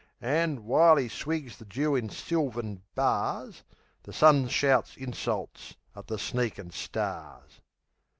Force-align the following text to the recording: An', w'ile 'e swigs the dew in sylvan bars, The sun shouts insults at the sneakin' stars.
An', 0.23 0.55
w'ile 0.61 0.97
'e 1.01 1.07
swigs 1.07 1.57
the 1.57 1.65
dew 1.65 1.95
in 1.95 2.09
sylvan 2.09 2.81
bars, 2.95 3.61
The 4.01 4.11
sun 4.11 4.47
shouts 4.47 4.97
insults 4.97 5.75
at 5.95 6.07
the 6.07 6.17
sneakin' 6.17 6.71
stars. 6.71 7.61